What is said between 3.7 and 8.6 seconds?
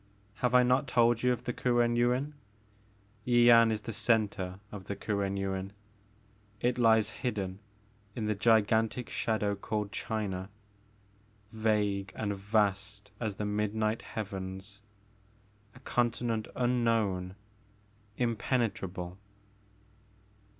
is the centre of the Kuen Yuin. It lies hidden in that